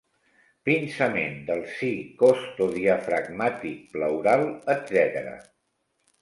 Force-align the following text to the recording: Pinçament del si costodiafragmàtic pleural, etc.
Pinçament 0.67 1.35
del 1.49 1.59
si 1.73 1.89
costodiafragmàtic 2.21 3.85
pleural, 3.93 4.47
etc. 4.77 5.31